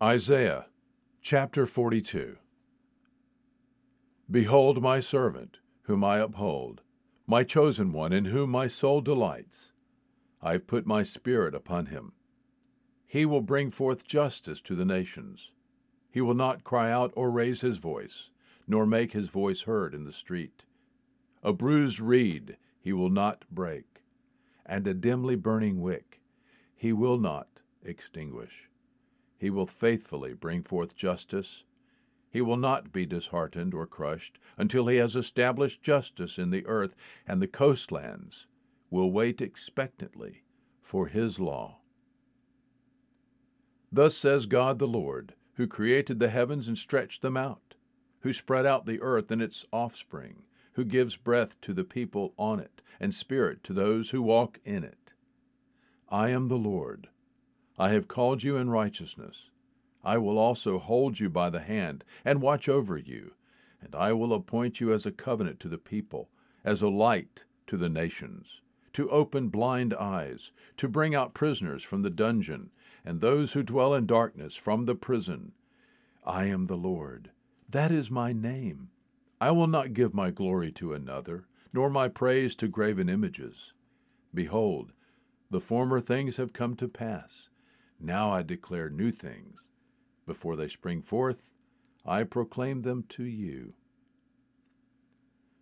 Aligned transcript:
Isaiah 0.00 0.66
chapter 1.20 1.66
42 1.66 2.36
Behold 4.30 4.80
my 4.80 5.00
servant, 5.00 5.58
whom 5.82 6.04
I 6.04 6.18
uphold, 6.18 6.82
my 7.26 7.42
chosen 7.42 7.90
one, 7.92 8.12
in 8.12 8.26
whom 8.26 8.48
my 8.48 8.68
soul 8.68 9.00
delights. 9.00 9.72
I 10.40 10.52
have 10.52 10.68
put 10.68 10.86
my 10.86 11.02
spirit 11.02 11.52
upon 11.52 11.86
him. 11.86 12.12
He 13.08 13.26
will 13.26 13.40
bring 13.40 13.70
forth 13.70 14.06
justice 14.06 14.60
to 14.60 14.76
the 14.76 14.84
nations. 14.84 15.50
He 16.12 16.20
will 16.20 16.32
not 16.32 16.62
cry 16.62 16.92
out 16.92 17.12
or 17.16 17.28
raise 17.32 17.62
his 17.62 17.78
voice, 17.78 18.30
nor 18.68 18.86
make 18.86 19.14
his 19.14 19.30
voice 19.30 19.62
heard 19.62 19.96
in 19.96 20.04
the 20.04 20.12
street. 20.12 20.62
A 21.42 21.52
bruised 21.52 21.98
reed 21.98 22.56
he 22.78 22.92
will 22.92 23.10
not 23.10 23.44
break, 23.50 24.02
and 24.64 24.86
a 24.86 24.94
dimly 24.94 25.34
burning 25.34 25.80
wick 25.80 26.20
he 26.76 26.92
will 26.92 27.18
not 27.18 27.48
extinguish. 27.82 28.68
He 29.38 29.50
will 29.50 29.66
faithfully 29.66 30.34
bring 30.34 30.62
forth 30.62 30.96
justice. 30.96 31.62
He 32.30 32.40
will 32.40 32.56
not 32.56 32.92
be 32.92 33.06
disheartened 33.06 33.72
or 33.72 33.86
crushed 33.86 34.38
until 34.58 34.88
he 34.88 34.96
has 34.96 35.16
established 35.16 35.80
justice 35.80 36.38
in 36.38 36.50
the 36.50 36.66
earth, 36.66 36.94
and 37.26 37.40
the 37.40 37.46
coastlands 37.46 38.46
will 38.90 39.10
wait 39.10 39.40
expectantly 39.40 40.42
for 40.82 41.06
his 41.06 41.38
law. 41.38 41.78
Thus 43.90 44.16
says 44.16 44.46
God 44.46 44.78
the 44.78 44.88
Lord, 44.88 45.34
who 45.54 45.66
created 45.66 46.18
the 46.18 46.28
heavens 46.28 46.68
and 46.68 46.76
stretched 46.76 47.22
them 47.22 47.36
out, 47.36 47.74
who 48.20 48.32
spread 48.32 48.66
out 48.66 48.86
the 48.86 49.00
earth 49.00 49.30
and 49.30 49.40
its 49.40 49.64
offspring, 49.72 50.42
who 50.72 50.84
gives 50.84 51.16
breath 51.16 51.60
to 51.62 51.72
the 51.72 51.84
people 51.84 52.34
on 52.36 52.60
it, 52.60 52.82
and 53.00 53.14
spirit 53.14 53.62
to 53.64 53.72
those 53.72 54.10
who 54.10 54.22
walk 54.22 54.60
in 54.64 54.84
it. 54.84 55.12
I 56.08 56.30
am 56.30 56.48
the 56.48 56.58
Lord. 56.58 57.08
I 57.78 57.90
have 57.90 58.08
called 58.08 58.42
you 58.42 58.56
in 58.56 58.70
righteousness. 58.70 59.50
I 60.02 60.18
will 60.18 60.38
also 60.38 60.78
hold 60.78 61.20
you 61.20 61.30
by 61.30 61.48
the 61.50 61.60
hand 61.60 62.04
and 62.24 62.42
watch 62.42 62.68
over 62.68 62.96
you, 62.96 63.34
and 63.80 63.94
I 63.94 64.12
will 64.12 64.32
appoint 64.32 64.80
you 64.80 64.92
as 64.92 65.06
a 65.06 65.12
covenant 65.12 65.60
to 65.60 65.68
the 65.68 65.78
people, 65.78 66.28
as 66.64 66.82
a 66.82 66.88
light 66.88 67.44
to 67.68 67.76
the 67.76 67.88
nations, 67.88 68.60
to 68.94 69.08
open 69.10 69.48
blind 69.48 69.94
eyes, 69.94 70.50
to 70.76 70.88
bring 70.88 71.14
out 71.14 71.34
prisoners 71.34 71.84
from 71.84 72.02
the 72.02 72.10
dungeon, 72.10 72.70
and 73.04 73.20
those 73.20 73.52
who 73.52 73.62
dwell 73.62 73.94
in 73.94 74.06
darkness 74.06 74.56
from 74.56 74.86
the 74.86 74.94
prison. 74.96 75.52
I 76.24 76.46
am 76.46 76.66
the 76.66 76.76
Lord. 76.76 77.30
That 77.68 77.92
is 77.92 78.10
my 78.10 78.32
name. 78.32 78.88
I 79.40 79.52
will 79.52 79.68
not 79.68 79.94
give 79.94 80.12
my 80.12 80.30
glory 80.30 80.72
to 80.72 80.94
another, 80.94 81.46
nor 81.72 81.90
my 81.90 82.08
praise 82.08 82.56
to 82.56 82.66
graven 82.66 83.08
images. 83.08 83.72
Behold, 84.34 84.92
the 85.50 85.60
former 85.60 86.00
things 86.00 86.38
have 86.38 86.52
come 86.52 86.74
to 86.76 86.88
pass. 86.88 87.48
Now 88.00 88.30
I 88.30 88.42
declare 88.42 88.90
new 88.90 89.10
things. 89.10 89.60
Before 90.26 90.56
they 90.56 90.68
spring 90.68 91.02
forth, 91.02 91.52
I 92.04 92.24
proclaim 92.24 92.82
them 92.82 93.04
to 93.10 93.24
you. 93.24 93.74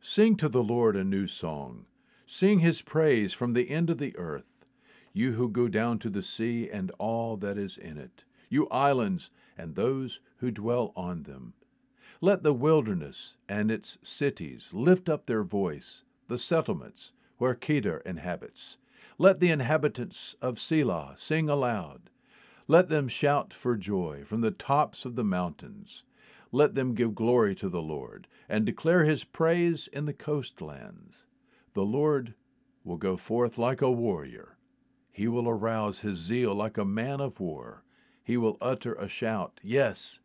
Sing 0.00 0.36
to 0.36 0.48
the 0.48 0.62
Lord 0.62 0.96
a 0.96 1.04
new 1.04 1.26
song. 1.26 1.86
Sing 2.26 2.58
his 2.58 2.82
praise 2.82 3.32
from 3.32 3.52
the 3.52 3.70
end 3.70 3.90
of 3.90 3.98
the 3.98 4.16
earth, 4.16 4.64
you 5.12 5.34
who 5.34 5.48
go 5.48 5.68
down 5.68 5.98
to 6.00 6.10
the 6.10 6.22
sea 6.22 6.68
and 6.70 6.90
all 6.98 7.36
that 7.36 7.56
is 7.56 7.76
in 7.76 7.98
it, 7.98 8.24
you 8.48 8.68
islands 8.68 9.30
and 9.56 9.74
those 9.74 10.20
who 10.38 10.50
dwell 10.50 10.92
on 10.96 11.22
them. 11.22 11.54
Let 12.20 12.42
the 12.42 12.52
wilderness 12.52 13.36
and 13.48 13.70
its 13.70 13.98
cities 14.02 14.70
lift 14.72 15.08
up 15.08 15.26
their 15.26 15.44
voice, 15.44 16.04
the 16.28 16.38
settlements 16.38 17.12
where 17.38 17.54
Kedar 17.54 17.98
inhabits. 18.06 18.78
Let 19.18 19.40
the 19.40 19.50
inhabitants 19.50 20.34
of 20.40 20.56
Sela 20.56 21.18
sing 21.18 21.48
aloud. 21.48 22.03
Let 22.66 22.88
them 22.88 23.08
shout 23.08 23.52
for 23.52 23.76
joy 23.76 24.22
from 24.24 24.40
the 24.40 24.50
tops 24.50 25.04
of 25.04 25.16
the 25.16 25.24
mountains. 25.24 26.02
Let 26.50 26.74
them 26.74 26.94
give 26.94 27.14
glory 27.14 27.54
to 27.56 27.68
the 27.68 27.82
Lord, 27.82 28.26
and 28.48 28.64
declare 28.64 29.04
his 29.04 29.24
praise 29.24 29.88
in 29.92 30.06
the 30.06 30.14
coastlands. 30.14 31.26
The 31.74 31.84
Lord 31.84 32.34
will 32.84 32.96
go 32.96 33.16
forth 33.16 33.58
like 33.58 33.82
a 33.82 33.90
warrior. 33.90 34.56
He 35.10 35.28
will 35.28 35.48
arouse 35.48 36.00
his 36.00 36.18
zeal 36.18 36.54
like 36.54 36.78
a 36.78 36.84
man 36.84 37.20
of 37.20 37.40
war. 37.40 37.84
He 38.22 38.36
will 38.36 38.56
utter 38.60 38.94
a 38.94 39.08
shout. 39.08 39.60
Yes, 39.62 40.20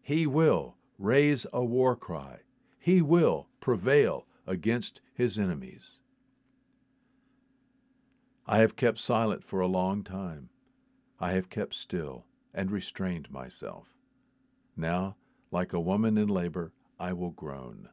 he 0.00 0.26
will 0.26 0.76
raise 0.98 1.46
a 1.52 1.64
war 1.64 1.96
cry. 1.96 2.40
He 2.78 3.02
will 3.02 3.48
prevail 3.60 4.26
against 4.46 5.00
his 5.12 5.38
enemies. 5.38 5.98
I 8.46 8.58
have 8.58 8.76
kept 8.76 8.98
silent 8.98 9.42
for 9.42 9.60
a 9.60 9.66
long 9.66 10.02
time. 10.02 10.50
I 11.24 11.32
have 11.32 11.48
kept 11.48 11.72
still 11.72 12.26
and 12.52 12.70
restrained 12.70 13.30
myself. 13.30 13.88
Now, 14.76 15.16
like 15.50 15.72
a 15.72 15.80
woman 15.80 16.18
in 16.18 16.28
labor, 16.28 16.74
I 17.00 17.14
will 17.14 17.30
groan. 17.30 17.88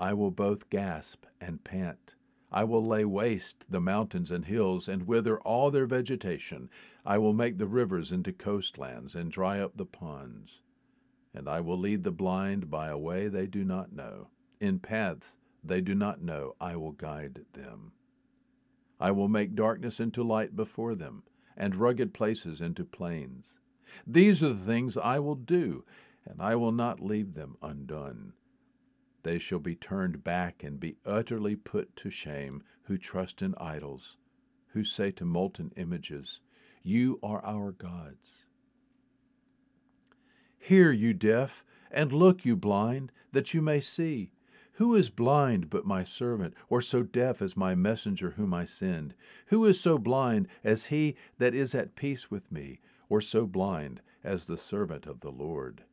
I 0.00 0.14
will 0.14 0.32
both 0.32 0.68
gasp 0.68 1.26
and 1.40 1.62
pant. 1.62 2.16
I 2.50 2.64
will 2.64 2.84
lay 2.84 3.04
waste 3.04 3.64
the 3.68 3.80
mountains 3.80 4.32
and 4.32 4.46
hills 4.46 4.88
and 4.88 5.06
wither 5.06 5.38
all 5.42 5.70
their 5.70 5.86
vegetation. 5.86 6.68
I 7.04 7.18
will 7.18 7.32
make 7.32 7.58
the 7.58 7.68
rivers 7.68 8.10
into 8.10 8.32
coastlands 8.32 9.14
and 9.14 9.30
dry 9.30 9.60
up 9.60 9.76
the 9.76 9.86
ponds. 9.86 10.60
And 11.32 11.48
I 11.48 11.60
will 11.60 11.78
lead 11.78 12.02
the 12.02 12.10
blind 12.10 12.68
by 12.68 12.88
a 12.88 12.98
way 12.98 13.28
they 13.28 13.46
do 13.46 13.62
not 13.62 13.92
know. 13.92 14.26
In 14.58 14.80
paths 14.80 15.36
they 15.62 15.80
do 15.80 15.94
not 15.94 16.20
know, 16.20 16.56
I 16.60 16.74
will 16.74 16.90
guide 16.90 17.44
them. 17.52 17.92
I 18.98 19.12
will 19.12 19.28
make 19.28 19.54
darkness 19.54 20.00
into 20.00 20.24
light 20.24 20.56
before 20.56 20.96
them 20.96 21.22
and 21.56 21.74
rugged 21.74 22.12
places 22.12 22.60
into 22.60 22.84
plains. 22.84 23.58
These 24.06 24.42
are 24.42 24.52
the 24.52 24.64
things 24.64 24.96
I 24.96 25.18
will 25.18 25.34
do, 25.34 25.84
and 26.24 26.42
I 26.42 26.56
will 26.56 26.72
not 26.72 27.00
leave 27.00 27.34
them 27.34 27.56
undone. 27.62 28.32
They 29.22 29.38
shall 29.38 29.58
be 29.58 29.74
turned 29.74 30.22
back 30.22 30.62
and 30.62 30.78
be 30.78 30.98
utterly 31.04 31.56
put 31.56 31.96
to 31.96 32.10
shame 32.10 32.62
who 32.84 32.98
trust 32.98 33.42
in 33.42 33.54
idols, 33.58 34.16
who 34.68 34.84
say 34.84 35.10
to 35.12 35.24
molten 35.24 35.72
images, 35.76 36.40
You 36.82 37.18
are 37.22 37.44
our 37.44 37.72
gods. 37.72 38.44
Hear, 40.58 40.92
you 40.92 41.14
deaf, 41.14 41.64
and 41.90 42.12
look, 42.12 42.44
you 42.44 42.56
blind, 42.56 43.12
that 43.32 43.54
you 43.54 43.62
may 43.62 43.80
see. 43.80 44.32
Who 44.76 44.94
is 44.94 45.08
blind 45.08 45.70
but 45.70 45.86
my 45.86 46.04
servant, 46.04 46.52
or 46.68 46.82
so 46.82 47.02
deaf 47.02 47.40
as 47.40 47.56
my 47.56 47.74
messenger 47.74 48.32
whom 48.32 48.52
I 48.52 48.66
send? 48.66 49.14
Who 49.46 49.64
is 49.64 49.80
so 49.80 49.96
blind 49.96 50.48
as 50.62 50.86
he 50.86 51.16
that 51.38 51.54
is 51.54 51.74
at 51.74 51.96
peace 51.96 52.30
with 52.30 52.52
me, 52.52 52.80
or 53.08 53.22
so 53.22 53.46
blind 53.46 54.02
as 54.22 54.44
the 54.44 54.58
servant 54.58 55.06
of 55.06 55.20
the 55.20 55.30
Lord? 55.30 55.84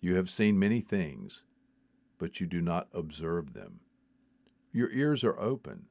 You 0.00 0.16
have 0.16 0.28
seen 0.28 0.58
many 0.58 0.80
things, 0.80 1.44
but 2.18 2.40
you 2.40 2.48
do 2.48 2.60
not 2.60 2.88
observe 2.92 3.52
them. 3.52 3.78
Your 4.72 4.90
ears 4.90 5.22
are 5.22 5.38
open, 5.38 5.86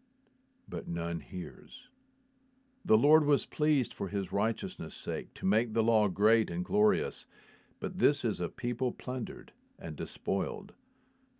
but 0.68 0.90
none 0.90 1.22
hears. 1.22 1.88
The 2.84 2.98
Lord 2.98 3.24
was 3.24 3.46
pleased 3.46 3.94
for 3.94 4.10
his 4.10 4.34
righteousness' 4.34 4.96
sake 4.96 5.34
to 5.36 5.46
make 5.46 5.74
the 5.74 5.84
law 5.84 6.10
great 6.10 6.50
and 6.50 6.66
glorious, 6.66 7.26
but 7.80 8.00
this 8.00 8.26
is 8.26 8.42
a 8.42 8.50
people 8.50 8.92
plundered 8.92 9.54
and 9.80 9.96
despoiled 9.96 10.74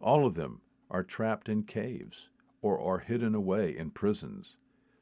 all 0.02 0.26
of 0.26 0.36
them 0.36 0.62
are 0.90 1.04
trapped 1.04 1.48
in 1.48 1.64
caves 1.64 2.30
or 2.62 2.80
are 2.80 3.00
hidden 3.00 3.34
away 3.34 3.76
in 3.76 3.92
prisons. 3.92 4.58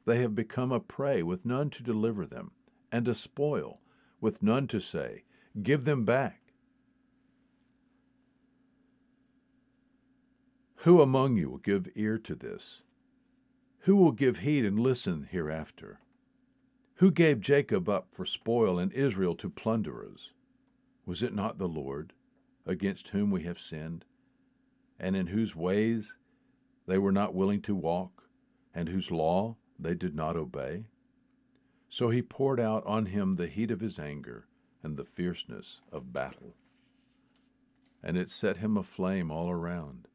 They 0.06 0.20
have 0.20 0.34
become 0.34 0.72
a 0.72 0.80
prey 0.80 1.22
with 1.22 1.44
none 1.44 1.70
to 1.70 1.82
deliver 1.82 2.26
them, 2.26 2.52
and 2.90 3.06
a 3.06 3.14
spoil 3.14 3.80
with 4.20 4.42
none 4.42 4.66
to 4.68 4.80
say, 4.80 5.24
Give 5.62 5.84
them 5.84 6.04
back. 6.04 6.40
Who 10.84 11.02
among 11.02 11.36
you 11.36 11.50
will 11.50 11.58
give 11.58 11.88
ear 11.94 12.16
to 12.18 12.34
this? 12.34 12.82
Who 13.80 13.96
will 13.96 14.12
give 14.12 14.38
heed 14.38 14.64
and 14.64 14.78
listen 14.78 15.28
hereafter? 15.30 16.00
Who 16.96 17.10
gave 17.10 17.40
Jacob 17.40 17.88
up 17.88 18.08
for 18.12 18.24
spoil 18.24 18.78
and 18.78 18.92
Israel 18.92 19.34
to 19.36 19.50
plunderers? 19.50 20.32
Was 21.04 21.22
it 21.22 21.34
not 21.34 21.58
the 21.58 21.68
Lord, 21.68 22.12
against 22.66 23.08
whom 23.08 23.30
we 23.30 23.42
have 23.42 23.58
sinned? 23.58 24.04
And 25.00 25.16
in 25.16 25.28
whose 25.28 25.56
ways 25.56 26.18
they 26.86 26.98
were 26.98 27.10
not 27.10 27.34
willing 27.34 27.62
to 27.62 27.74
walk, 27.74 28.24
and 28.74 28.88
whose 28.88 29.10
law 29.10 29.56
they 29.78 29.94
did 29.94 30.14
not 30.14 30.36
obey? 30.36 30.84
So 31.88 32.10
he 32.10 32.22
poured 32.22 32.60
out 32.60 32.86
on 32.86 33.06
him 33.06 33.34
the 33.34 33.48
heat 33.48 33.70
of 33.70 33.80
his 33.80 33.98
anger 33.98 34.46
and 34.82 34.96
the 34.96 35.04
fierceness 35.04 35.80
of 35.90 36.12
battle. 36.12 36.54
And 38.02 38.16
it 38.16 38.30
set 38.30 38.58
him 38.58 38.76
aflame 38.76 39.30
all 39.30 39.50
around, 39.50 40.06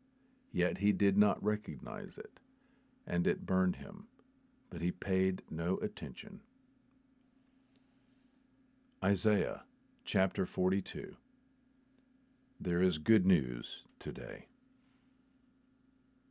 yet 0.52 0.78
he 0.78 0.92
did 0.92 1.18
not 1.18 1.44
recognize 1.44 2.18
it, 2.18 2.40
and 3.06 3.28
it 3.28 3.46
burned 3.46 3.78
him, 3.78 4.08
but 4.70 4.82
he 4.82 4.92
paid 4.92 5.42
no 5.50 5.78
attention. 5.78 6.42
Isaiah 9.04 9.64
chapter 10.04 10.46
42. 10.46 11.16
There 12.60 12.82
is 12.82 12.98
good 12.98 13.26
news 13.26 13.84
today. 14.00 14.48